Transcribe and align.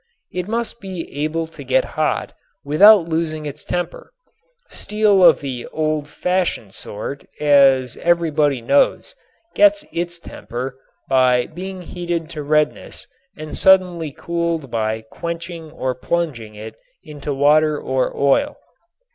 It 0.31 0.47
must 0.47 0.79
be 0.81 1.07
able 1.23 1.45
to 1.45 1.63
get 1.63 1.83
hot 1.93 2.33
without 2.65 3.07
losing 3.07 3.45
its 3.45 3.63
temper. 3.63 4.11
Steel 4.67 5.23
of 5.23 5.41
the 5.41 5.67
old 5.67 6.07
fashioned 6.07 6.73
sort, 6.73 7.23
as 7.39 7.97
everybody 7.97 8.61
knows, 8.63 9.13
gets 9.53 9.85
its 9.91 10.17
temper 10.17 10.75
by 11.07 11.45
being 11.45 11.83
heated 11.83 12.31
to 12.31 12.41
redness 12.41 13.05
and 13.37 13.55
suddenly 13.55 14.11
cooled 14.11 14.71
by 14.71 15.03
quenching 15.03 15.69
or 15.69 15.93
plunging 15.93 16.55
it 16.55 16.77
into 17.03 17.31
water 17.31 17.77
or 17.79 18.11
oil. 18.17 18.57